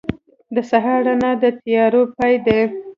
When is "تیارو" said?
1.61-2.01